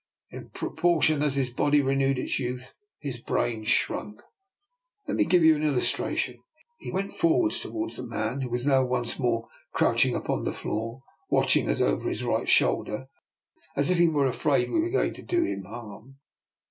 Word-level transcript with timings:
In 0.31 0.49
proportion 0.49 1.21
as 1.21 1.35
his 1.35 1.53
body 1.53 1.79
renewed 1.79 2.17
its 2.17 2.39
youth, 2.39 2.73
his 2.99 3.19
brain 3.21 3.63
shrunk. 3.65 4.23
Let 5.07 5.15
me 5.15 5.25
give 5.25 5.43
you 5.43 5.55
an 5.55 5.61
illustration." 5.63 6.39
He 6.79 6.91
went 6.91 7.13
forwards 7.13 7.59
towards 7.59 7.97
the 7.97 8.07
man, 8.07 8.41
who 8.41 8.49
was 8.49 8.65
now 8.65 8.83
once 8.83 9.19
more 9.19 9.47
crouching 9.73 10.15
upon 10.15 10.43
the 10.43 10.53
floor, 10.53 11.03
watching 11.29 11.69
us 11.69 11.81
over 11.81 12.09
his 12.09 12.23
right 12.23 12.49
shoulder 12.49 13.09
as 13.75 13.91
if 13.91 13.99
he 13.99 14.07
were 14.07 14.25
afraid 14.25 14.71
we 14.71 14.81
were 14.81 14.89
going 14.89 15.13
to 15.13 15.21
do 15.21 15.43
him 15.43 15.65
harm. 15.65 16.15